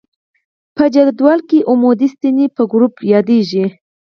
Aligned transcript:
په 0.75 0.83
جدول 0.93 1.39
کې 1.49 1.59
عمودي 1.69 2.07
ستنې 2.13 2.45
په 2.55 2.61
ګروپ 2.71 2.95
یادیږي. 3.13 3.65